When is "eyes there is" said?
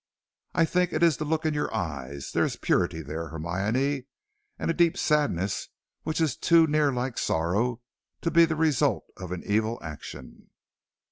1.71-2.55